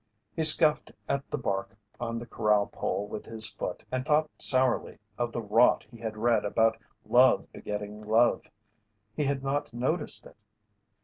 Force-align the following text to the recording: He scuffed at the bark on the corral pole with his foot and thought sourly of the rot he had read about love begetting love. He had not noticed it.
He 0.35 0.43
scuffed 0.43 0.91
at 1.07 1.29
the 1.29 1.37
bark 1.37 1.77
on 1.99 2.17
the 2.17 2.25
corral 2.25 2.65
pole 2.65 3.07
with 3.07 3.27
his 3.27 3.47
foot 3.47 3.83
and 3.91 4.03
thought 4.03 4.31
sourly 4.41 4.97
of 5.15 5.31
the 5.31 5.43
rot 5.43 5.85
he 5.91 5.99
had 5.99 6.17
read 6.17 6.43
about 6.43 6.79
love 7.05 7.53
begetting 7.53 8.01
love. 8.01 8.47
He 9.15 9.25
had 9.25 9.43
not 9.43 9.75
noticed 9.75 10.25
it. 10.25 10.41